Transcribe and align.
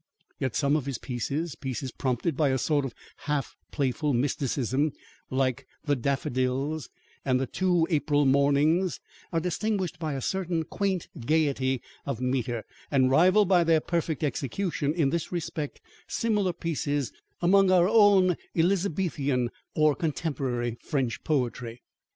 Yet 0.39 0.55
some 0.55 0.75
of 0.75 0.87
his 0.87 0.97
pieces, 0.97 1.53
pieces 1.53 1.91
prompted 1.91 2.35
by 2.35 2.49
a 2.49 2.57
sort 2.57 2.85
of 2.85 2.95
half 3.27 3.55
playful 3.71 4.13
mysticism, 4.15 4.93
like 5.29 5.67
the 5.85 5.95
Daffodils 5.95 6.89
and 7.23 7.39
The 7.39 7.45
Two 7.45 7.85
April 7.91 8.25
Mornings, 8.25 8.99
are 9.31 9.39
distinguished 9.39 9.99
by 9.99 10.13
a 10.15 10.19
certain 10.21 10.63
quaint 10.63 11.07
gaiety 11.27 11.83
of 12.03 12.19
metre, 12.19 12.63
and 12.89 13.11
rival 13.11 13.45
by 13.45 13.63
their 13.63 13.79
perfect 13.79 14.23
execution, 14.23 14.91
in 14.95 15.11
this 15.11 15.31
respect, 15.31 15.79
similar 16.07 16.51
pieces 16.51 17.11
among 17.39 17.69
our 17.69 17.87
own 17.87 18.37
Elizabethan, 18.55 19.51
or 19.75 19.93
contemporary 19.95 20.79
French 20.81 21.23
poetry. 21.23 21.83